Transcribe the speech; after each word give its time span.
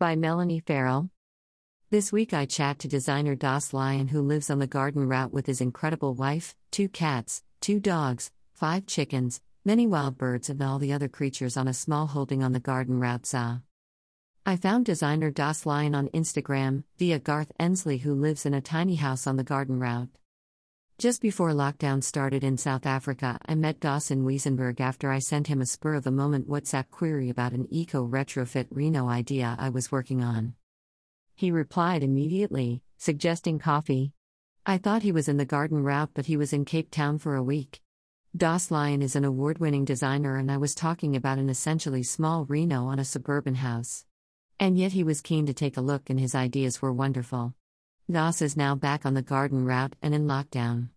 By 0.00 0.16
Melanie 0.16 0.60
Farrell. 0.60 1.10
This 1.90 2.10
week 2.10 2.32
I 2.32 2.46
chat 2.46 2.78
to 2.78 2.88
designer 2.88 3.34
Das 3.34 3.74
Lyon, 3.74 4.08
who 4.08 4.22
lives 4.22 4.48
on 4.48 4.58
the 4.58 4.66
garden 4.66 5.06
route 5.06 5.30
with 5.30 5.44
his 5.44 5.60
incredible 5.60 6.14
wife, 6.14 6.56
two 6.70 6.88
cats, 6.88 7.42
two 7.60 7.80
dogs, 7.80 8.30
five 8.54 8.86
chickens, 8.86 9.42
many 9.62 9.86
wild 9.86 10.16
birds, 10.16 10.48
and 10.48 10.62
all 10.62 10.78
the 10.78 10.94
other 10.94 11.06
creatures 11.06 11.58
on 11.58 11.68
a 11.68 11.74
small 11.74 12.06
holding 12.06 12.42
on 12.42 12.52
the 12.52 12.60
garden 12.60 12.98
route. 12.98 13.26
Za. 13.26 13.62
I 14.46 14.56
found 14.56 14.86
designer 14.86 15.30
Das 15.30 15.66
Lyon 15.66 15.94
on 15.94 16.08
Instagram 16.08 16.84
via 16.96 17.18
Garth 17.18 17.52
Ensley, 17.60 17.98
who 17.98 18.14
lives 18.14 18.46
in 18.46 18.54
a 18.54 18.62
tiny 18.62 18.94
house 18.94 19.26
on 19.26 19.36
the 19.36 19.44
garden 19.44 19.80
route. 19.80 20.08
Just 21.00 21.22
before 21.22 21.52
lockdown 21.52 22.04
started 22.04 22.44
in 22.44 22.58
South 22.58 22.84
Africa, 22.84 23.38
I 23.46 23.54
met 23.54 23.80
Dawson 23.80 24.22
Wiesenberg 24.22 24.80
after 24.80 25.10
I 25.10 25.18
sent 25.18 25.46
him 25.46 25.62
a 25.62 25.64
spur 25.64 25.94
of 25.94 26.04
the 26.04 26.10
moment 26.10 26.46
WhatsApp 26.46 26.90
query 26.90 27.30
about 27.30 27.52
an 27.52 27.66
eco 27.70 28.06
retrofit 28.06 28.66
Reno 28.70 29.08
idea 29.08 29.56
I 29.58 29.70
was 29.70 29.90
working 29.90 30.22
on. 30.22 30.52
He 31.34 31.50
replied 31.50 32.02
immediately, 32.02 32.82
suggesting 32.98 33.58
coffee. 33.58 34.12
I 34.66 34.76
thought 34.76 35.00
he 35.00 35.10
was 35.10 35.26
in 35.26 35.38
the 35.38 35.46
garden 35.46 35.82
route, 35.82 36.10
but 36.12 36.26
he 36.26 36.36
was 36.36 36.52
in 36.52 36.66
Cape 36.66 36.90
Town 36.90 37.16
for 37.16 37.34
a 37.34 37.42
week. 37.42 37.80
Das 38.36 38.70
Lyon 38.70 39.00
is 39.00 39.16
an 39.16 39.24
award 39.24 39.56
winning 39.56 39.86
designer, 39.86 40.36
and 40.36 40.52
I 40.52 40.58
was 40.58 40.74
talking 40.74 41.16
about 41.16 41.38
an 41.38 41.48
essentially 41.48 42.02
small 42.02 42.44
Reno 42.44 42.84
on 42.84 42.98
a 42.98 43.06
suburban 43.06 43.54
house. 43.54 44.04
And 44.58 44.76
yet 44.76 44.92
he 44.92 45.02
was 45.02 45.22
keen 45.22 45.46
to 45.46 45.54
take 45.54 45.78
a 45.78 45.80
look, 45.80 46.10
and 46.10 46.20
his 46.20 46.34
ideas 46.34 46.82
were 46.82 46.92
wonderful. 46.92 47.54
Das 48.10 48.42
is 48.42 48.56
now 48.56 48.74
back 48.74 49.06
on 49.06 49.14
the 49.14 49.22
garden 49.22 49.64
route 49.64 49.94
and 50.02 50.12
in 50.12 50.26
lockdown. 50.26 50.88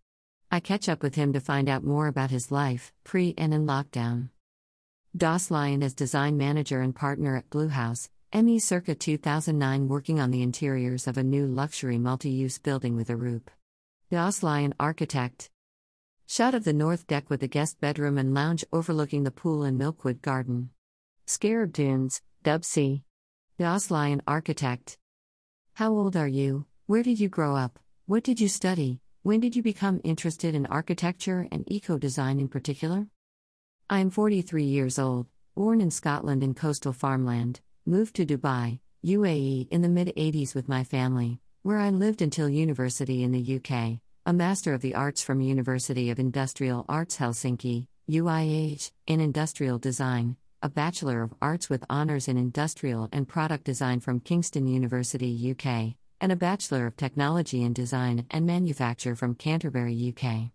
I 0.49 0.59
catch 0.59 0.89
up 0.89 1.03
with 1.03 1.13
him 1.13 1.31
to 1.33 1.39
find 1.39 1.69
out 1.69 1.83
more 1.83 2.07
about 2.07 2.31
his 2.31 2.51
life, 2.51 2.91
pre 3.03 3.35
and 3.37 3.53
in 3.53 3.67
lockdown. 3.67 4.29
Das 5.15 5.51
Lyon 5.51 5.83
is 5.83 5.93
design 5.93 6.37
manager 6.37 6.81
and 6.81 6.95
partner 6.95 7.35
at 7.35 7.51
Blue 7.51 7.67
House, 7.67 8.09
ME 8.33 8.57
circa 8.57 8.95
2009, 8.95 9.87
working 9.87 10.19
on 10.19 10.31
the 10.31 10.41
interiors 10.41 11.05
of 11.05 11.19
a 11.19 11.23
new 11.23 11.45
luxury 11.45 11.99
multi 11.99 12.31
use 12.31 12.57
building 12.57 12.95
with 12.95 13.11
a 13.11 13.13
Arup. 13.13 13.43
Das 14.09 14.41
Lyon 14.41 14.73
architect. 14.79 15.51
Shot 16.25 16.55
of 16.55 16.63
the 16.63 16.73
north 16.73 17.05
deck 17.05 17.29
with 17.29 17.41
the 17.41 17.47
guest 17.47 17.79
bedroom 17.79 18.17
and 18.17 18.33
lounge 18.33 18.65
overlooking 18.73 19.23
the 19.23 19.29
pool 19.29 19.61
and 19.61 19.79
Milkwood 19.79 20.23
Garden. 20.23 20.71
Scarab 21.27 21.73
Dunes, 21.73 22.23
Dub 22.41 22.65
C. 22.65 23.03
Lyon 23.59 24.23
architect. 24.25 24.97
How 25.73 25.91
old 25.91 26.17
are 26.17 26.27
you? 26.27 26.65
Where 26.85 27.01
did 27.01 27.17
you 27.17 27.29
grow 27.29 27.55
up? 27.55 27.79
What 28.07 28.23
did 28.23 28.41
you 28.41 28.49
study? 28.49 28.99
When 29.21 29.39
did 29.39 29.55
you 29.55 29.63
become 29.63 30.01
interested 30.03 30.53
in 30.53 30.65
architecture 30.65 31.47
and 31.49 31.63
eco 31.71 31.97
design 31.97 32.41
in 32.41 32.49
particular? 32.49 33.07
I 33.89 33.99
am 33.99 34.09
43 34.09 34.65
years 34.65 34.99
old, 34.99 35.27
born 35.55 35.79
in 35.79 35.91
Scotland 35.91 36.43
in 36.43 36.53
coastal 36.53 36.91
farmland, 36.91 37.61
moved 37.85 38.17
to 38.17 38.25
Dubai, 38.25 38.79
UAE 39.05 39.69
in 39.69 39.81
the 39.81 39.87
mid 39.87 40.09
80s 40.17 40.53
with 40.53 40.67
my 40.67 40.83
family, 40.83 41.39
where 41.61 41.77
I 41.79 41.89
lived 41.89 42.21
until 42.21 42.49
university 42.49 43.23
in 43.23 43.31
the 43.31 43.61
UK, 43.61 43.99
a 44.25 44.33
Master 44.33 44.73
of 44.73 44.81
the 44.81 44.93
Arts 44.93 45.23
from 45.23 45.39
University 45.39 46.09
of 46.09 46.19
Industrial 46.19 46.83
Arts 46.89 47.15
Helsinki, 47.15 47.87
UIH, 48.09 48.91
in 49.07 49.21
Industrial 49.21 49.79
Design, 49.79 50.35
a 50.61 50.67
Bachelor 50.67 51.23
of 51.23 51.33
Arts 51.41 51.69
with 51.69 51.85
Honours 51.89 52.27
in 52.27 52.35
Industrial 52.35 53.07
and 53.13 53.25
Product 53.25 53.63
Design 53.63 54.01
from 54.01 54.19
Kingston 54.19 54.67
University, 54.67 55.49
UK, 55.49 55.95
and 56.23 56.31
a 56.31 56.37
Bachelor 56.37 56.87
of 56.87 56.95
Technology 56.95 57.63
in 57.63 57.73
Design 57.73 58.25
and 58.31 58.45
Manufacture 58.45 59.13
from 59.13 59.35
Canterbury, 59.35 60.15
UK. 60.15 60.51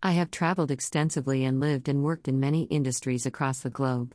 I 0.00 0.12
have 0.12 0.30
traveled 0.30 0.70
extensively 0.70 1.44
and 1.44 1.58
lived 1.58 1.88
and 1.88 2.04
worked 2.04 2.28
in 2.28 2.38
many 2.38 2.62
industries 2.66 3.26
across 3.26 3.58
the 3.58 3.68
globe. 3.68 4.14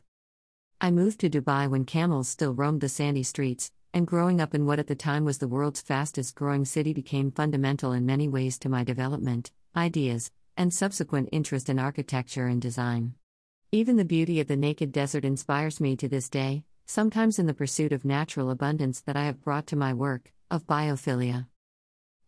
I 0.80 0.90
moved 0.90 1.20
to 1.20 1.28
Dubai 1.28 1.68
when 1.68 1.84
camels 1.84 2.30
still 2.30 2.54
roamed 2.54 2.80
the 2.80 2.88
sandy 2.88 3.22
streets, 3.22 3.70
and 3.92 4.06
growing 4.06 4.40
up 4.40 4.54
in 4.54 4.64
what 4.64 4.78
at 4.78 4.86
the 4.86 4.94
time 4.94 5.26
was 5.26 5.36
the 5.36 5.46
world's 5.46 5.82
fastest 5.82 6.36
growing 6.36 6.64
city 6.64 6.94
became 6.94 7.30
fundamental 7.30 7.92
in 7.92 8.06
many 8.06 8.26
ways 8.26 8.58
to 8.60 8.70
my 8.70 8.82
development, 8.82 9.50
ideas, 9.76 10.30
and 10.56 10.72
subsequent 10.72 11.28
interest 11.32 11.68
in 11.68 11.78
architecture 11.78 12.46
and 12.46 12.62
design. 12.62 13.12
Even 13.70 13.96
the 13.96 14.06
beauty 14.06 14.40
of 14.40 14.46
the 14.46 14.56
naked 14.56 14.90
desert 14.90 15.26
inspires 15.26 15.82
me 15.82 15.96
to 15.96 16.08
this 16.08 16.30
day, 16.30 16.64
sometimes 16.86 17.38
in 17.38 17.44
the 17.44 17.52
pursuit 17.52 17.92
of 17.92 18.06
natural 18.06 18.48
abundance 18.48 19.02
that 19.02 19.18
I 19.18 19.26
have 19.26 19.42
brought 19.42 19.66
to 19.66 19.76
my 19.76 19.92
work, 19.92 20.32
of 20.50 20.66
biophilia. 20.66 21.46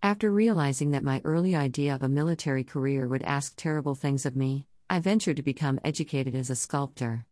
After 0.03 0.31
realizing 0.31 0.91
that 0.93 1.03
my 1.03 1.21
early 1.25 1.57
idea 1.57 1.95
of 1.95 2.03
a 2.03 2.09
military 2.09 2.65
career 2.65 3.09
would 3.09 3.23
ask 3.23 3.55
terrible 3.57 3.95
things 3.95 4.27
of 4.27 4.37
me, 4.37 4.67
I 4.89 5.01
ventured 5.01 5.37
to 5.37 5.43
become 5.43 5.81
educated 5.85 6.35
as 6.35 6.51
a 6.51 6.57
sculptor. 6.57 7.27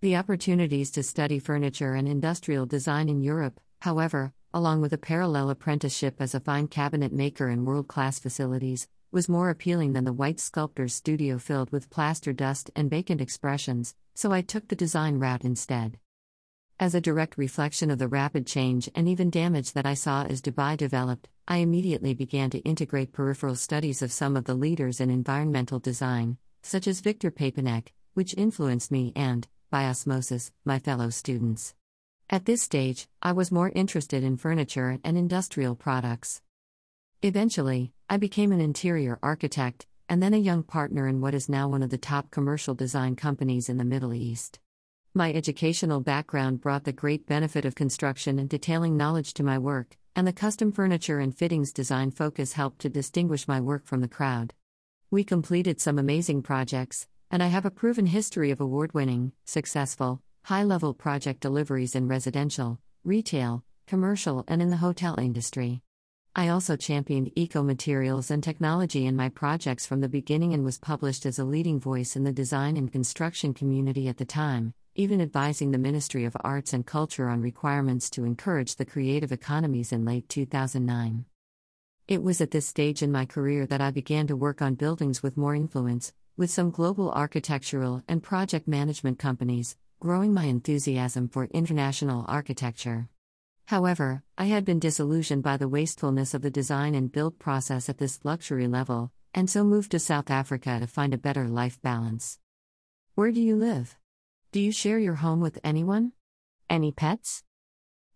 The 0.00 0.16
opportunities 0.16 0.90
to 0.92 1.02
study 1.02 1.38
furniture 1.38 1.94
and 1.94 2.08
industrial 2.08 2.66
design 2.66 3.08
in 3.08 3.22
Europe, 3.22 3.60
however, 3.80 4.32
along 4.52 4.80
with 4.80 4.92
a 4.92 4.98
parallel 4.98 5.50
apprenticeship 5.50 6.16
as 6.18 6.34
a 6.34 6.40
fine 6.40 6.66
cabinet 6.66 7.12
maker 7.12 7.48
in 7.48 7.64
world 7.64 7.88
class 7.88 8.18
facilities, 8.18 8.88
was 9.12 9.28
more 9.28 9.50
appealing 9.50 9.92
than 9.92 10.04
the 10.04 10.12
white 10.12 10.40
sculptor's 10.40 10.94
studio 10.94 11.38
filled 11.38 11.70
with 11.70 11.90
plaster 11.90 12.32
dust 12.32 12.70
and 12.74 12.90
vacant 12.90 13.20
expressions, 13.20 13.94
so 14.14 14.32
I 14.32 14.42
took 14.42 14.68
the 14.68 14.76
design 14.76 15.18
route 15.18 15.44
instead. 15.44 15.98
As 16.78 16.94
a 16.94 17.00
direct 17.00 17.38
reflection 17.38 17.90
of 17.90 17.98
the 17.98 18.06
rapid 18.06 18.46
change 18.46 18.90
and 18.94 19.08
even 19.08 19.30
damage 19.30 19.72
that 19.72 19.86
I 19.86 19.94
saw 19.94 20.24
as 20.24 20.42
Dubai 20.42 20.76
developed, 20.76 21.26
I 21.48 21.58
immediately 21.58 22.12
began 22.12 22.50
to 22.50 22.58
integrate 22.58 23.14
peripheral 23.14 23.54
studies 23.54 24.02
of 24.02 24.12
some 24.12 24.36
of 24.36 24.44
the 24.44 24.54
leaders 24.54 25.00
in 25.00 25.08
environmental 25.08 25.78
design, 25.78 26.36
such 26.62 26.86
as 26.86 27.00
Victor 27.00 27.30
Papanek, 27.30 27.92
which 28.12 28.34
influenced 28.36 28.92
me 28.92 29.14
and, 29.16 29.48
by 29.70 29.86
osmosis, 29.86 30.52
my 30.66 30.78
fellow 30.78 31.08
students. 31.08 31.74
At 32.28 32.44
this 32.44 32.60
stage, 32.60 33.08
I 33.22 33.32
was 33.32 33.50
more 33.50 33.70
interested 33.70 34.22
in 34.22 34.36
furniture 34.36 34.98
and 35.02 35.16
industrial 35.16 35.76
products. 35.76 36.42
Eventually, 37.22 37.94
I 38.10 38.18
became 38.18 38.52
an 38.52 38.60
interior 38.60 39.18
architect, 39.22 39.86
and 40.10 40.22
then 40.22 40.34
a 40.34 40.38
young 40.38 40.62
partner 40.62 41.08
in 41.08 41.22
what 41.22 41.34
is 41.34 41.48
now 41.48 41.70
one 41.70 41.82
of 41.82 41.88
the 41.88 41.96
top 41.96 42.30
commercial 42.30 42.74
design 42.74 43.16
companies 43.16 43.70
in 43.70 43.78
the 43.78 43.84
Middle 43.84 44.12
East. 44.12 44.58
My 45.16 45.32
educational 45.32 46.02
background 46.02 46.60
brought 46.60 46.84
the 46.84 46.92
great 46.92 47.26
benefit 47.26 47.64
of 47.64 47.74
construction 47.74 48.38
and 48.38 48.50
detailing 48.50 48.98
knowledge 48.98 49.32
to 49.32 49.42
my 49.42 49.56
work, 49.56 49.96
and 50.14 50.26
the 50.26 50.32
custom 50.34 50.70
furniture 50.70 51.20
and 51.20 51.34
fittings 51.34 51.72
design 51.72 52.10
focus 52.10 52.52
helped 52.52 52.80
to 52.80 52.90
distinguish 52.90 53.48
my 53.48 53.58
work 53.58 53.86
from 53.86 54.02
the 54.02 54.08
crowd. 54.08 54.52
We 55.10 55.24
completed 55.24 55.80
some 55.80 55.98
amazing 55.98 56.42
projects, 56.42 57.08
and 57.30 57.42
I 57.42 57.46
have 57.46 57.64
a 57.64 57.70
proven 57.70 58.04
history 58.04 58.50
of 58.50 58.60
award 58.60 58.92
winning, 58.92 59.32
successful, 59.46 60.20
high 60.42 60.64
level 60.64 60.92
project 60.92 61.40
deliveries 61.40 61.94
in 61.94 62.08
residential, 62.08 62.78
retail, 63.02 63.64
commercial, 63.86 64.44
and 64.46 64.60
in 64.60 64.68
the 64.68 64.76
hotel 64.76 65.18
industry. 65.18 65.80
I 66.34 66.48
also 66.48 66.76
championed 66.76 67.32
eco 67.34 67.62
materials 67.62 68.30
and 68.30 68.44
technology 68.44 69.06
in 69.06 69.16
my 69.16 69.30
projects 69.30 69.86
from 69.86 70.02
the 70.02 70.10
beginning 70.10 70.52
and 70.52 70.62
was 70.62 70.76
published 70.76 71.24
as 71.24 71.38
a 71.38 71.44
leading 71.46 71.80
voice 71.80 72.16
in 72.16 72.24
the 72.24 72.32
design 72.32 72.76
and 72.76 72.92
construction 72.92 73.54
community 73.54 74.08
at 74.08 74.18
the 74.18 74.26
time, 74.26 74.74
even 74.96 75.20
advising 75.20 75.70
the 75.70 75.78
Ministry 75.78 76.24
of 76.24 76.36
Arts 76.40 76.72
and 76.72 76.84
Culture 76.84 77.28
on 77.28 77.40
requirements 77.40 78.10
to 78.10 78.24
encourage 78.24 78.76
the 78.76 78.84
creative 78.84 79.30
economies 79.30 79.92
in 79.92 80.04
late 80.04 80.28
2009. 80.28 81.24
It 82.08 82.22
was 82.22 82.40
at 82.40 82.50
this 82.50 82.66
stage 82.66 83.02
in 83.02 83.12
my 83.12 83.26
career 83.26 83.66
that 83.66 83.80
I 83.80 83.90
began 83.90 84.26
to 84.28 84.36
work 84.36 84.62
on 84.62 84.74
buildings 84.74 85.22
with 85.22 85.36
more 85.36 85.54
influence, 85.54 86.12
with 86.36 86.50
some 86.50 86.70
global 86.70 87.10
architectural 87.12 88.02
and 88.08 88.22
project 88.22 88.66
management 88.66 89.18
companies, 89.18 89.76
growing 90.00 90.32
my 90.32 90.44
enthusiasm 90.44 91.28
for 91.28 91.46
international 91.46 92.24
architecture. 92.28 93.08
However, 93.66 94.22
I 94.38 94.44
had 94.44 94.64
been 94.64 94.78
disillusioned 94.78 95.42
by 95.42 95.56
the 95.56 95.68
wastefulness 95.68 96.34
of 96.34 96.42
the 96.42 96.50
design 96.50 96.94
and 96.94 97.10
build 97.10 97.38
process 97.38 97.88
at 97.88 97.98
this 97.98 98.20
luxury 98.24 98.68
level, 98.68 99.10
and 99.34 99.50
so 99.50 99.64
moved 99.64 99.90
to 99.90 99.98
South 99.98 100.30
Africa 100.30 100.78
to 100.80 100.86
find 100.86 101.12
a 101.12 101.18
better 101.18 101.48
life 101.48 101.82
balance. 101.82 102.38
Where 103.14 103.32
do 103.32 103.40
you 103.40 103.56
live? 103.56 103.96
Do 104.52 104.60
you 104.60 104.72
share 104.72 104.98
your 104.98 105.16
home 105.16 105.40
with 105.40 105.58
anyone? 105.62 106.12
Any 106.70 106.92
pets? 106.92 107.42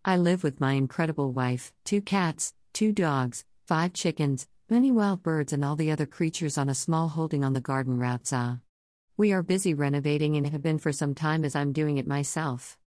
I 0.05 0.17
live 0.17 0.43
with 0.43 0.61
my 0.61 0.73
incredible 0.73 1.33
wife, 1.33 1.73
two 1.85 2.01
cats, 2.01 2.55
two 2.73 2.93
dogs, 2.93 3.45
five 3.67 3.93
chickens, 3.93 4.47
many 4.71 4.91
wild 4.91 5.23
birds, 5.23 5.53
and 5.53 5.65
all 5.65 5.77
the 5.77 5.91
other 5.91 6.07
creatures 6.07 6.57
on 6.57 6.69
a 6.69 6.75
small 6.75 7.09
holding 7.09 7.45
on 7.45 7.53
the 7.53 7.61
garden 7.61 7.99
route. 7.99 8.31
Ah. 8.33 8.59
We 9.17 9.33
are 9.33 9.43
busy 9.43 9.75
renovating 9.75 10.37
and 10.37 10.47
have 10.47 10.63
been 10.63 10.79
for 10.79 10.93
some 10.93 11.15
time 11.15 11.45
as 11.45 11.55
I'm 11.55 11.73
doing 11.73 11.99
it 11.99 12.07
myself. 12.07 12.79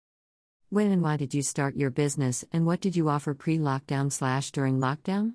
When 0.71 0.91
and 0.91 1.03
why 1.03 1.19
did 1.19 1.35
you 1.35 1.43
start 1.43 1.77
your 1.77 1.91
business, 1.91 2.47
and 2.53 2.65
what 2.65 2.81
did 2.81 2.97
you 2.97 3.11
offer 3.11 3.35
pre 3.35 3.59
lockdown 3.59 4.11
slash 4.11 4.51
during 4.53 4.79
lockdown? 4.79 5.35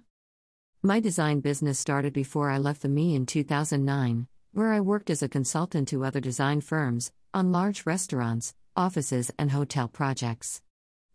My 0.81 0.99
design 0.99 1.41
business 1.41 1.77
started 1.77 2.13
before 2.13 2.49
I 2.49 2.57
left 2.57 2.81
the 2.81 2.89
Me 2.89 3.13
in 3.13 3.27
2009, 3.27 4.27
where 4.53 4.73
I 4.73 4.79
worked 4.79 5.09
as 5.09 5.21
a 5.21 5.29
consultant 5.29 5.87
to 5.89 6.03
other 6.03 6.19
design 6.19 6.61
firms, 6.61 7.11
on 7.33 7.51
large 7.51 7.85
restaurants, 7.85 8.53
offices, 8.75 9.31
and 9.37 9.51
hotel 9.51 9.87
projects. 9.87 10.61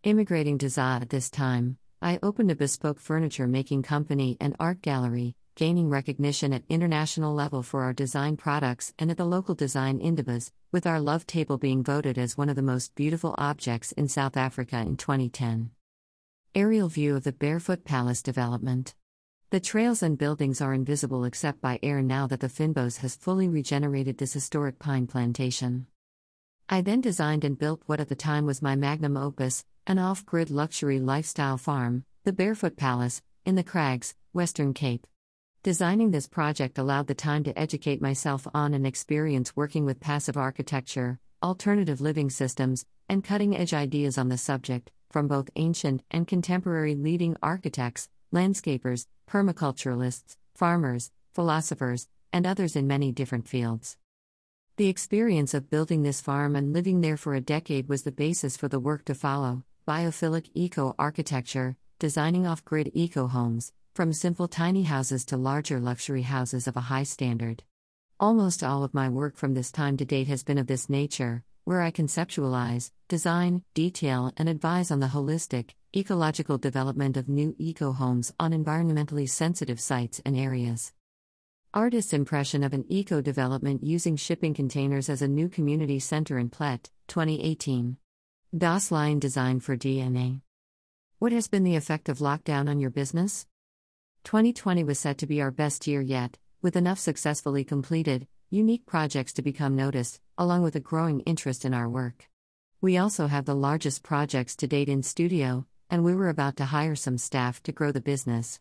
Immigrating 0.02 0.58
to 0.58 0.68
ZA 0.68 0.98
at 1.02 1.10
this 1.10 1.30
time, 1.30 1.78
I 2.00 2.18
opened 2.22 2.50
a 2.50 2.56
bespoke 2.56 2.98
furniture 2.98 3.46
making 3.46 3.82
company 3.82 4.36
and 4.40 4.56
art 4.58 4.82
gallery, 4.82 5.36
gaining 5.54 5.88
recognition 5.88 6.52
at 6.52 6.64
international 6.68 7.34
level 7.34 7.62
for 7.62 7.82
our 7.82 7.92
design 7.92 8.36
products 8.36 8.94
and 8.98 9.10
at 9.10 9.16
the 9.16 9.24
local 9.24 9.54
design 9.54 10.00
Indabas, 10.00 10.50
with 10.72 10.86
our 10.86 11.00
love 11.00 11.26
table 11.26 11.58
being 11.58 11.84
voted 11.84 12.18
as 12.18 12.36
one 12.36 12.48
of 12.48 12.56
the 12.56 12.62
most 12.62 12.94
beautiful 12.94 13.34
objects 13.38 13.92
in 13.92 14.08
South 14.08 14.36
Africa 14.36 14.78
in 14.80 14.96
2010. 14.96 15.70
Aerial 16.54 16.88
view 16.88 17.16
of 17.16 17.24
the 17.24 17.32
Barefoot 17.32 17.84
Palace 17.84 18.22
development. 18.22 18.94
The 19.52 19.60
trails 19.60 20.02
and 20.02 20.16
buildings 20.16 20.62
are 20.62 20.72
invisible 20.72 21.26
except 21.26 21.60
by 21.60 21.78
air 21.82 22.00
now 22.00 22.26
that 22.26 22.40
the 22.40 22.48
Fynbos 22.48 23.00
has 23.00 23.16
fully 23.16 23.50
regenerated 23.50 24.16
this 24.16 24.32
historic 24.32 24.78
pine 24.78 25.06
plantation. 25.06 25.88
I 26.70 26.80
then 26.80 27.02
designed 27.02 27.44
and 27.44 27.58
built 27.58 27.82
what 27.84 28.00
at 28.00 28.08
the 28.08 28.14
time 28.14 28.46
was 28.46 28.62
my 28.62 28.76
magnum 28.76 29.14
opus, 29.14 29.66
an 29.86 29.98
off 29.98 30.24
grid 30.24 30.50
luxury 30.50 31.00
lifestyle 31.00 31.58
farm, 31.58 32.06
the 32.24 32.32
Barefoot 32.32 32.78
Palace, 32.78 33.20
in 33.44 33.54
the 33.54 33.62
Crags, 33.62 34.14
Western 34.32 34.72
Cape. 34.72 35.06
Designing 35.62 36.12
this 36.12 36.26
project 36.26 36.78
allowed 36.78 37.06
the 37.06 37.14
time 37.14 37.44
to 37.44 37.58
educate 37.58 38.00
myself 38.00 38.48
on 38.54 38.72
and 38.72 38.86
experience 38.86 39.54
working 39.54 39.84
with 39.84 40.00
passive 40.00 40.38
architecture, 40.38 41.18
alternative 41.42 42.00
living 42.00 42.30
systems, 42.30 42.86
and 43.06 43.22
cutting 43.22 43.54
edge 43.54 43.74
ideas 43.74 44.16
on 44.16 44.30
the 44.30 44.38
subject, 44.38 44.90
from 45.10 45.28
both 45.28 45.50
ancient 45.56 46.02
and 46.10 46.26
contemporary 46.26 46.94
leading 46.94 47.36
architects, 47.42 48.08
landscapers, 48.32 49.04
permaculturalists, 49.28 50.36
farmers, 50.54 51.10
philosophers, 51.34 52.08
and 52.32 52.46
others 52.46 52.76
in 52.76 52.86
many 52.86 53.12
different 53.12 53.48
fields. 53.48 53.96
The 54.76 54.88
experience 54.88 55.54
of 55.54 55.70
building 55.70 56.02
this 56.02 56.20
farm 56.20 56.56
and 56.56 56.72
living 56.72 57.00
there 57.00 57.16
for 57.16 57.34
a 57.34 57.40
decade 57.40 57.88
was 57.88 58.02
the 58.02 58.12
basis 58.12 58.56
for 58.56 58.68
the 58.68 58.80
work 58.80 59.04
to 59.06 59.14
follow 59.14 59.64
biophilic 59.86 60.48
eco 60.54 60.94
architecture, 60.98 61.76
designing 61.98 62.46
off 62.46 62.64
grid 62.64 62.90
eco 62.94 63.26
homes, 63.26 63.72
from 63.94 64.12
simple 64.12 64.48
tiny 64.48 64.84
houses 64.84 65.24
to 65.26 65.36
larger 65.36 65.78
luxury 65.78 66.22
houses 66.22 66.66
of 66.66 66.76
a 66.76 66.80
high 66.82 67.02
standard. 67.02 67.62
Almost 68.20 68.62
all 68.62 68.84
of 68.84 68.94
my 68.94 69.08
work 69.08 69.36
from 69.36 69.54
this 69.54 69.72
time 69.72 69.96
to 69.96 70.04
date 70.04 70.28
has 70.28 70.44
been 70.44 70.56
of 70.58 70.68
this 70.68 70.88
nature, 70.88 71.42
where 71.64 71.82
I 71.82 71.90
conceptualize, 71.90 72.90
design, 73.08 73.62
detail, 73.74 74.32
and 74.36 74.48
advise 74.48 74.90
on 74.90 75.00
the 75.00 75.08
holistic, 75.08 75.70
ecological 75.94 76.56
development 76.56 77.18
of 77.18 77.28
new 77.28 77.54
eco 77.58 77.92
homes 77.92 78.32
on 78.40 78.52
environmentally 78.52 79.28
sensitive 79.28 79.78
sites 79.78 80.22
and 80.24 80.38
areas. 80.38 80.94
Artist's 81.74 82.14
impression 82.14 82.64
of 82.64 82.72
an 82.72 82.86
eco 82.88 83.20
development 83.20 83.84
using 83.84 84.16
shipping 84.16 84.54
containers 84.54 85.10
as 85.10 85.20
a 85.20 85.28
new 85.28 85.50
community 85.50 85.98
center 85.98 86.38
in 86.38 86.48
Plett, 86.48 86.88
2018. 87.08 87.98
Das 88.56 88.90
Line 88.90 89.18
Design 89.18 89.60
for 89.60 89.76
DNA. 89.76 90.40
What 91.18 91.32
has 91.32 91.48
been 91.48 91.64
the 91.64 91.76
effect 91.76 92.08
of 92.08 92.20
lockdown 92.20 92.70
on 92.70 92.80
your 92.80 92.90
business? 92.90 93.46
2020 94.24 94.84
was 94.84 94.98
set 94.98 95.18
to 95.18 95.26
be 95.26 95.42
our 95.42 95.50
best 95.50 95.86
year 95.86 96.00
yet, 96.00 96.38
with 96.62 96.74
enough 96.74 96.98
successfully 96.98 97.64
completed, 97.64 98.26
unique 98.48 98.86
projects 98.86 99.34
to 99.34 99.42
become 99.42 99.76
noticed, 99.76 100.20
along 100.38 100.62
with 100.62 100.74
a 100.74 100.80
growing 100.80 101.20
interest 101.20 101.66
in 101.66 101.74
our 101.74 101.88
work. 101.88 102.30
We 102.80 102.96
also 102.96 103.26
have 103.26 103.44
the 103.44 103.54
largest 103.54 104.02
projects 104.02 104.56
to 104.56 104.66
date 104.66 104.88
in 104.88 105.02
studio, 105.02 105.66
and 105.92 106.02
we 106.02 106.14
were 106.14 106.30
about 106.30 106.56
to 106.56 106.64
hire 106.64 106.96
some 106.96 107.18
staff 107.18 107.62
to 107.62 107.70
grow 107.70 107.92
the 107.92 108.00
business. 108.00 108.58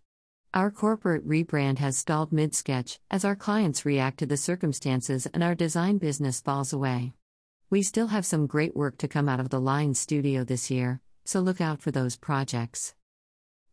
Our 0.54 0.70
corporate 0.70 1.26
rebrand 1.26 1.78
has 1.78 1.96
stalled 1.96 2.34
mid 2.34 2.54
sketch 2.54 3.00
as 3.10 3.24
our 3.24 3.38
clients 3.38 3.86
react 3.86 4.20
to 4.20 4.26
the 4.26 4.36
circumstances 4.36 5.26
and 5.34 5.42
our 5.42 5.56
design 5.56 5.98
business 5.98 6.42
falls 6.42 6.74
away. 6.74 7.14
We 7.70 7.84
still 7.84 8.08
have 8.08 8.26
some 8.26 8.48
great 8.48 8.76
work 8.76 8.98
to 8.98 9.08
come 9.08 9.30
out 9.30 9.40
of 9.40 9.50
the 9.50 9.62
Line 9.62 9.94
studio 9.94 10.44
this 10.44 10.70
year, 10.70 11.00
so 11.24 11.40
look 11.40 11.62
out 11.62 11.82
for 11.82 11.90
those 11.90 12.18
projects. 12.18 12.96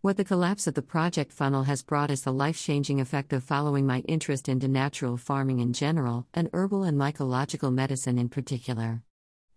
What 0.03 0.17
the 0.17 0.25
collapse 0.25 0.69
of 0.69 0.75
the 0.75 0.83
project 0.83 1.33
funnel 1.33 1.65
has 1.65 1.83
brought 1.83 2.13
is 2.13 2.23
the 2.23 2.33
life 2.33 2.57
changing 2.57 3.01
effect 3.01 3.33
of 3.33 3.43
following 3.43 3.85
my 3.89 4.05
interest 4.07 4.49
into 4.49 4.69
natural 4.69 5.17
farming 5.17 5.59
in 5.59 5.73
general 5.73 6.29
and 6.33 6.49
herbal 6.53 6.85
and 6.85 6.97
mycological 6.97 7.73
medicine 7.75 8.19
in 8.19 8.29
particular. 8.29 9.03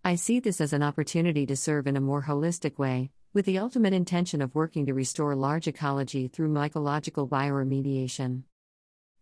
I 0.04 0.16
see 0.16 0.40
this 0.40 0.60
as 0.60 0.72
an 0.72 0.82
opportunity 0.82 1.46
to 1.46 1.54
serve 1.54 1.86
in 1.86 1.96
a 1.96 2.00
more 2.00 2.22
holistic 2.22 2.76
way, 2.76 3.12
with 3.34 3.46
the 3.46 3.58
ultimate 3.58 3.94
intention 3.94 4.42
of 4.42 4.54
working 4.54 4.84
to 4.84 4.92
restore 4.92 5.34
large 5.34 5.66
ecology 5.66 6.28
through 6.28 6.52
mycological 6.52 7.26
bioremediation. 7.26 8.42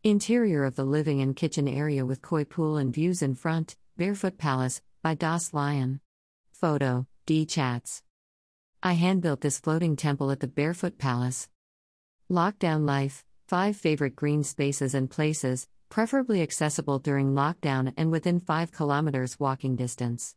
Interior 0.02 0.64
of 0.64 0.74
the 0.74 0.84
living 0.84 1.20
and 1.20 1.36
kitchen 1.36 1.68
area 1.68 2.04
with 2.04 2.22
koi 2.22 2.44
pool 2.44 2.76
and 2.76 2.92
views 2.92 3.22
in 3.22 3.34
front, 3.34 3.76
Barefoot 3.96 4.36
Palace, 4.36 4.82
by 5.02 5.14
Das 5.14 5.54
Lion. 5.54 6.00
Photo, 6.50 7.06
D 7.24 7.46
Chats. 7.46 8.02
I 8.82 8.94
hand 8.94 9.22
built 9.22 9.42
this 9.42 9.60
floating 9.60 9.94
temple 9.94 10.30
at 10.30 10.40
the 10.40 10.48
Barefoot 10.48 10.98
Palace. 10.98 11.48
Lockdown 12.30 12.86
life 12.86 13.24
5 13.46 13.76
favorite 13.76 14.16
green 14.16 14.42
spaces 14.42 14.94
and 14.94 15.10
places, 15.10 15.68
preferably 15.88 16.40
accessible 16.40 16.98
during 16.98 17.34
lockdown 17.34 17.92
and 17.96 18.10
within 18.10 18.40
5 18.40 18.72
kilometers 18.72 19.38
walking 19.38 19.76
distance. 19.76 20.34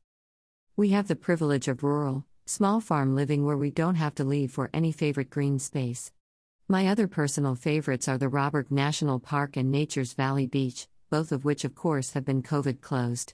We 0.76 0.90
have 0.90 1.08
the 1.08 1.16
privilege 1.16 1.68
of 1.68 1.84
rural, 1.84 2.26
small 2.46 2.82
farm 2.82 3.16
living 3.16 3.46
where 3.46 3.58
we 3.58 3.72
don't 3.72 3.96
have 3.96 4.14
to 4.16 4.24
leave 4.24 4.52
for 4.52 4.70
any 4.74 4.92
favorite 4.92 5.30
green 5.30 5.60
space. 5.60 6.12
My 6.68 6.88
other 6.88 7.08
personal 7.08 7.56
favorites 7.56 8.08
are 8.08 8.18
the 8.18 8.30
Robberg 8.30 8.70
National 8.70 9.20
Park 9.20 9.56
and 9.56 9.72
Nature's 9.72 10.14
Valley 10.14 10.48
Beach, 10.48 10.88
both 11.10 11.32
of 11.32 11.46
which, 11.46 11.64
of 11.64 11.76
course, 11.76 12.14
have 12.14 12.26
been 12.26 12.44
COVID 12.44 12.82
closed. 12.82 13.34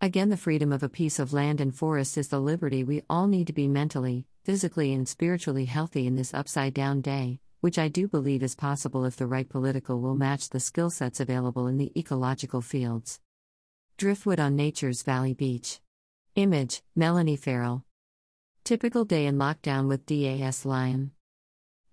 Again, 0.00 0.28
the 0.28 0.36
freedom 0.36 0.72
of 0.72 0.82
a 0.82 0.88
piece 0.88 1.18
of 1.18 1.32
land 1.32 1.60
and 1.60 1.74
forest 1.74 2.18
is 2.18 2.28
the 2.28 2.40
liberty 2.40 2.84
we 2.84 3.02
all 3.08 3.26
need 3.26 3.46
to 3.48 3.52
be 3.52 3.66
mentally, 3.66 4.26
physically, 4.44 4.92
and 4.92 5.08
spiritually 5.08 5.64
healthy 5.64 6.06
in 6.06 6.14
this 6.14 6.34
upside 6.34 6.74
down 6.74 7.00
day, 7.00 7.40
which 7.60 7.78
I 7.78 7.88
do 7.88 8.06
believe 8.06 8.42
is 8.42 8.54
possible 8.54 9.04
if 9.04 9.16
the 9.16 9.26
right 9.26 9.48
political 9.48 10.00
will 10.00 10.14
match 10.14 10.50
the 10.50 10.60
skill 10.60 10.90
sets 10.90 11.18
available 11.18 11.66
in 11.66 11.78
the 11.78 11.92
ecological 11.98 12.60
fields. 12.60 13.20
Driftwood 13.96 14.38
on 14.38 14.54
Nature's 14.54 15.02
Valley 15.02 15.34
Beach. 15.34 15.80
Image 16.36 16.82
Melanie 16.94 17.36
Farrell. 17.36 17.84
Typical 18.68 19.06
day 19.06 19.24
in 19.24 19.38
lockdown 19.38 19.88
with 19.88 20.04
DAS 20.04 20.66
Lion. 20.66 21.12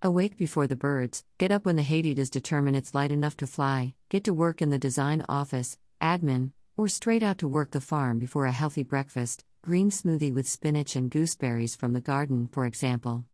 Awake 0.02 0.36
before 0.36 0.66
the 0.66 0.76
birds, 0.76 1.24
get 1.38 1.50
up 1.50 1.64
when 1.64 1.76
the 1.76 1.82
hadedas 1.82 2.28
determine 2.30 2.74
it's 2.74 2.94
light 2.94 3.10
enough 3.10 3.34
to 3.38 3.46
fly, 3.46 3.94
get 4.10 4.24
to 4.24 4.34
work 4.34 4.60
in 4.60 4.68
the 4.68 4.78
design 4.78 5.24
office, 5.26 5.78
admin, 6.02 6.50
or 6.76 6.86
straight 6.86 7.22
out 7.22 7.38
to 7.38 7.48
work 7.48 7.70
the 7.70 7.80
farm 7.80 8.18
before 8.18 8.44
a 8.44 8.52
healthy 8.52 8.82
breakfast, 8.82 9.42
green 9.62 9.88
smoothie 9.88 10.34
with 10.34 10.46
spinach 10.46 10.96
and 10.96 11.10
gooseberries 11.10 11.74
from 11.74 11.94
the 11.94 12.00
garden, 12.02 12.46
for 12.52 12.66
example. 12.66 13.24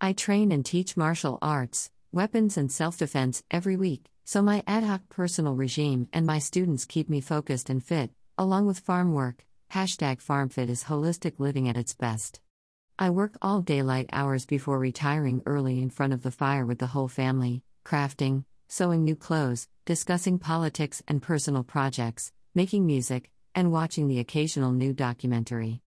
I 0.00 0.12
train 0.12 0.52
and 0.52 0.64
teach 0.64 0.96
martial 0.96 1.40
arts, 1.42 1.90
weapons, 2.12 2.56
and 2.56 2.70
self 2.70 2.96
defense 2.96 3.42
every 3.50 3.74
week, 3.76 4.08
so 4.24 4.40
my 4.40 4.62
ad 4.68 4.84
hoc 4.84 5.08
personal 5.08 5.56
regime 5.56 6.06
and 6.12 6.24
my 6.24 6.38
students 6.38 6.84
keep 6.84 7.10
me 7.10 7.20
focused 7.20 7.68
and 7.68 7.82
fit, 7.82 8.12
along 8.38 8.66
with 8.66 8.78
farm 8.78 9.14
work. 9.14 9.44
Hashtag 9.72 10.22
FarmFit 10.22 10.68
is 10.68 10.84
holistic 10.84 11.40
living 11.40 11.68
at 11.68 11.76
its 11.76 11.92
best. 11.92 12.38
I 12.96 13.10
work 13.10 13.36
all 13.42 13.60
daylight 13.60 14.08
hours 14.12 14.46
before 14.46 14.78
retiring 14.78 15.42
early 15.46 15.82
in 15.82 15.90
front 15.90 16.12
of 16.12 16.22
the 16.22 16.30
fire 16.30 16.64
with 16.64 16.78
the 16.78 16.86
whole 16.86 17.08
family, 17.08 17.64
crafting, 17.84 18.44
sewing 18.68 19.02
new 19.02 19.16
clothes, 19.16 19.66
discussing 19.84 20.38
politics 20.38 21.02
and 21.08 21.20
personal 21.20 21.64
projects, 21.64 22.30
making 22.54 22.86
music, 22.86 23.32
and 23.52 23.72
watching 23.72 24.06
the 24.06 24.20
occasional 24.20 24.70
new 24.70 24.92
documentary. 24.92 25.82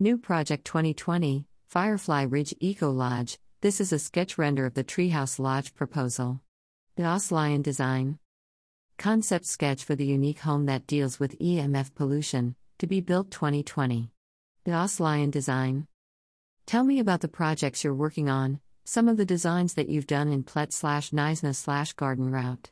New 0.00 0.18
Project 0.18 0.64
2020 0.64 1.46
Firefly 1.68 2.22
Ridge 2.24 2.52
Eco 2.58 2.90
Lodge. 2.90 3.38
This 3.60 3.80
is 3.80 3.92
a 3.92 3.98
sketch 4.00 4.36
render 4.36 4.66
of 4.66 4.74
the 4.74 4.82
Treehouse 4.82 5.38
Lodge 5.38 5.72
proposal. 5.72 6.40
Das 6.96 7.30
Lion 7.30 7.62
Design 7.62 8.18
Concept 8.98 9.46
sketch 9.46 9.84
for 9.84 9.94
the 9.94 10.06
unique 10.06 10.40
home 10.40 10.66
that 10.66 10.88
deals 10.88 11.20
with 11.20 11.38
EMF 11.38 11.94
pollution, 11.94 12.56
to 12.78 12.88
be 12.88 13.00
built 13.00 13.30
2020. 13.30 14.10
Das 14.64 14.98
Lion 14.98 15.30
Design 15.30 15.86
Tell 16.66 16.82
me 16.82 16.98
about 16.98 17.20
the 17.20 17.28
projects 17.28 17.84
you're 17.84 17.94
working 17.94 18.30
on, 18.30 18.58
some 18.84 19.06
of 19.06 19.18
the 19.18 19.26
designs 19.26 19.74
that 19.74 19.90
you've 19.90 20.06
done 20.06 20.32
in 20.32 20.44
Plett 20.44 20.72
slash 20.72 21.10
Knysna 21.10 21.54
slash 21.54 21.92
Garden 21.92 22.30
Route. 22.30 22.70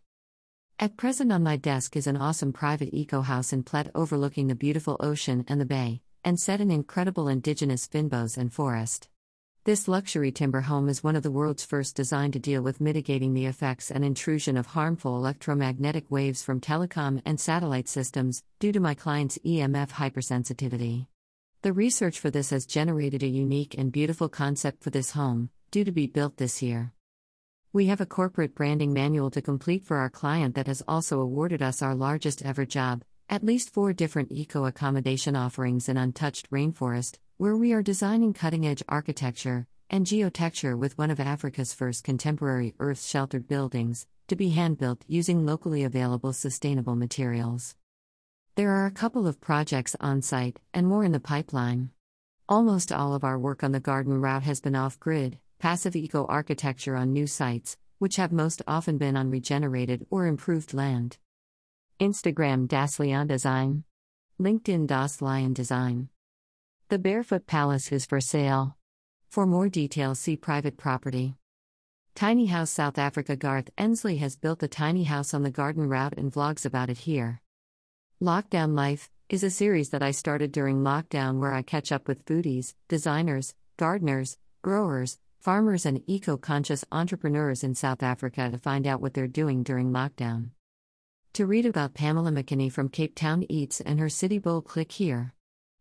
At 0.79 0.97
present 0.97 1.31
on 1.31 1.43
my 1.43 1.57
desk 1.57 1.95
is 1.95 2.07
an 2.07 2.17
awesome 2.17 2.55
private 2.55 2.95
eco 2.95 3.21
house 3.21 3.53
in 3.53 3.65
Plett 3.65 3.91
overlooking 3.95 4.47
the 4.47 4.55
beautiful 4.55 4.97
ocean 5.01 5.45
and 5.47 5.61
the 5.61 5.67
bay, 5.67 6.01
and 6.25 6.41
set 6.41 6.59
in 6.61 6.71
incredible 6.71 7.29
indigenous 7.29 7.87
fynbos 7.87 8.39
and 8.39 8.51
forest. 8.51 9.09
This 9.65 9.87
luxury 9.87 10.33
timber 10.33 10.63
home 10.63 10.89
is 10.89 11.05
one 11.05 11.15
of 11.15 11.23
the 11.23 11.31
world's 11.31 11.65
first 11.65 11.95
designed 11.95 12.33
to 12.33 12.39
deal 12.39 12.63
with 12.63 12.81
mitigating 12.81 13.35
the 13.35 13.47
effects 13.47 13.91
and 13.91 14.05
intrusion 14.05 14.57
of 14.57 14.67
harmful 14.69 15.17
electromagnetic 15.17 16.11
waves 16.11 16.43
from 16.43 16.63
telecom 16.63 17.21
and 17.27 17.39
satellite 17.39 17.89
systems, 17.89 18.43
due 18.59 18.73
to 18.73 18.81
my 18.81 18.95
client's 18.95 19.39
EMF 19.45 19.91
hypersensitivity. 19.91 21.09
The 21.62 21.73
research 21.73 22.19
for 22.19 22.28
this 22.28 22.50
has 22.50 22.66
generated 22.66 23.23
a 23.23 23.28
unique 23.28 23.76
and 23.78 23.92
beautiful 23.92 24.28
concept 24.28 24.83
for 24.83 24.90
this 24.90 25.12
home, 25.12 25.49
due 25.71 25.85
to 25.85 25.92
be 25.92 26.09
built 26.09 26.37
this 26.37 26.61
year. 26.61 26.92
We 27.73 27.87
have 27.87 28.00
a 28.00 28.07
corporate 28.07 28.57
branding 28.57 28.92
manual 28.92 29.31
to 29.31 29.40
complete 29.40 29.85
for 29.85 29.99
our 29.99 30.11
client 30.11 30.57
that 30.57 30.66
has 30.66 30.83
also 30.88 31.21
awarded 31.21 31.62
us 31.62 31.81
our 31.81 31.95
largest 31.95 32.45
ever 32.45 32.66
job, 32.66 33.04
at 33.28 33.45
least 33.45 33.71
four 33.71 33.92
different 33.92 34.33
eco 34.33 34.64
accommodation 34.64 35.37
offerings 35.37 35.88
in 35.88 35.97
untouched 35.97 36.50
rainforest, 36.50 37.19
where 37.37 37.57
we 37.57 37.73
are 37.73 37.81
designing 37.81 38.33
cutting 38.33 38.66
edge 38.66 38.83
architecture 38.88 39.69
and 39.88 40.04
geotecture 40.04 40.76
with 40.76 40.99
one 40.99 41.12
of 41.12 41.21
Africa's 41.21 41.73
first 41.73 42.02
contemporary 42.02 42.75
earth 42.81 43.04
sheltered 43.04 43.47
buildings, 43.47 44.09
to 44.26 44.35
be 44.35 44.49
hand 44.49 44.78
built 44.78 45.04
using 45.07 45.47
locally 45.47 45.85
available 45.85 46.33
sustainable 46.33 46.97
materials. 46.97 47.76
There 48.55 48.71
are 48.71 48.85
a 48.85 48.91
couple 48.91 49.27
of 49.27 49.41
projects 49.41 49.97
on 49.99 50.21
site 50.21 50.61
and 50.75 50.87
more 50.87 51.05
in 51.05 51.13
the 51.13 51.21
pipeline. 51.21 51.89
Almost 52.51 52.93
all 52.93 53.15
of 53.15 53.25
our 53.25 53.39
work 53.39 53.65
on 53.65 53.73
the 53.73 53.81
garden 53.81 54.21
route 54.21 54.43
has 54.43 54.61
been 54.61 54.77
off 54.77 55.01
grid, 55.01 55.39
passive 55.59 55.97
eco 55.97 56.27
architecture 56.27 56.95
on 56.95 57.15
new 57.15 57.27
sites, 57.27 57.79
which 57.99 58.17
have 58.17 58.31
most 58.31 58.61
often 58.69 58.99
been 58.99 59.17
on 59.17 59.31
regenerated 59.31 60.07
or 60.11 60.27
improved 60.27 60.75
land. 60.75 61.17
Instagram 61.99 62.69
Das 62.69 63.01
Lion 63.01 63.27
Design. 63.27 63.85
LinkedIn 64.39 64.87
Das 64.87 65.23
Lion 65.23 65.55
Design. 65.55 66.11
The 66.91 66.99
Barefoot 66.99 67.47
Palace 67.47 67.91
is 67.91 68.05
for 68.05 68.21
sale. 68.21 68.77
For 69.31 69.47
more 69.47 69.71
details, 69.71 70.19
see 70.19 70.37
private 70.37 70.77
property. 70.77 71.37
Tiny 72.15 72.47
House 72.47 72.71
South 72.71 72.99
Africa 72.99 73.35
Garth 73.35 73.71
Ensley 73.79 74.19
has 74.19 74.37
built 74.37 74.63
a 74.63 74.69
tiny 74.69 75.05
house 75.05 75.33
on 75.33 75.43
the 75.43 75.51
garden 75.51 75.89
route 75.89 76.19
and 76.19 76.31
vlogs 76.31 76.67
about 76.67 76.91
it 76.91 76.99
here. 76.99 77.42
Lockdown 78.23 78.76
Life 78.76 79.11
is 79.29 79.43
a 79.43 79.50
series 79.50 79.91
that 79.91 80.00
I 80.00 80.12
started 80.12 80.52
during 80.52 80.85
lockdown 80.85 81.41
where 81.41 81.52
I 81.52 81.62
catch 81.62 81.91
up 81.91 82.07
with 82.07 82.25
foodies, 82.25 82.73
designers, 82.87 83.57
gardeners, 83.76 84.38
growers, 84.62 85.19
farmers, 85.41 85.85
and 85.85 86.05
eco 86.07 86.37
conscious 86.37 86.85
entrepreneurs 86.93 87.64
in 87.64 87.75
South 87.75 88.00
Africa 88.00 88.49
to 88.49 88.59
find 88.59 88.87
out 88.87 89.00
what 89.00 89.14
they're 89.14 89.26
doing 89.26 89.64
during 89.64 89.91
lockdown. 89.91 90.50
To 91.33 91.47
read 91.47 91.67
about 91.67 91.95
Pamela 91.95 92.31
McKinney 92.31 92.71
from 92.71 92.91
Cape 92.91 93.17
Town 93.17 93.45
Eats 93.49 93.81
and 93.81 93.99
her 93.99 94.09
City 94.09 94.38
Bowl, 94.38 94.61
click 94.62 94.93
here. 94.93 95.35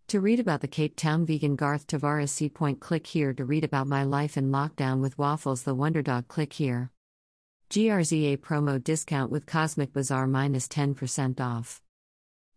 To 0.08 0.20
read 0.20 0.40
about 0.40 0.62
the 0.62 0.68
Cape 0.68 0.96
Town 0.96 1.28
vegan 1.28 1.56
Garth 1.56 1.86
Tavares 1.86 2.30
Sea 2.30 2.50
Point, 2.50 2.80
click 2.80 3.06
here. 3.06 3.34
To 3.34 3.46
read 3.46 3.64
about 3.64 3.86
my 3.86 4.04
life 4.04 4.36
in 4.36 4.50
lockdown 4.50 5.00
with 5.00 5.20
Waffles 5.20 5.62
the 5.62 5.76
Wonder 5.76 6.02
Dog, 6.02 6.28
click 6.28 6.54
here. 6.54 6.90
GRZA 7.70 8.38
promo 8.40 8.84
discount 8.84 9.30
with 9.30 9.46
Cosmic 9.46 9.94
Bazaar 9.94 10.26
minus 10.26 10.68
10% 10.68 11.40
off. 11.40 11.84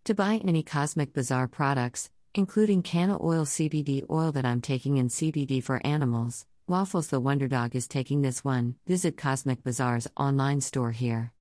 To 0.04 0.14
buy 0.14 0.42
any 0.46 0.62
Cosmic 0.62 1.14
Bazaar 1.14 1.48
products, 1.48 2.10
including 2.34 2.82
Canna 2.82 3.16
Oil 3.24 3.46
CBD 3.46 4.04
oil 4.10 4.32
that 4.32 4.44
I'm 4.44 4.60
taking 4.60 4.98
and 4.98 5.08
CBD 5.08 5.62
for 5.62 5.80
animals, 5.82 6.44
Waffles 6.68 7.08
the 7.08 7.20
Wonder 7.20 7.48
Dog 7.48 7.74
is 7.74 7.88
taking 7.88 8.20
this 8.20 8.44
one. 8.44 8.74
Visit 8.86 9.16
Cosmic 9.16 9.64
Bazaar's 9.64 10.06
online 10.14 10.60
store 10.60 10.90
here. 10.90 11.32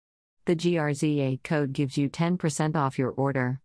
The 0.46 0.56
GRZA 0.56 1.44
code 1.44 1.74
gives 1.74 1.98
you 1.98 2.08
10% 2.08 2.78
off 2.78 2.98
your 2.98 3.12
order. 3.12 3.60